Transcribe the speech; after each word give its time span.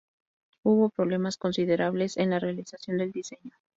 Hubo 0.63 0.89
problemas 0.89 1.37
considerables 1.37 2.15
con 2.15 2.31
la 2.31 2.39
realización 2.39 2.97
del 2.97 3.11
diseño. 3.11 3.51